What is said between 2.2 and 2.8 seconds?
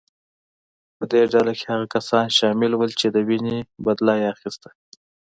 شامل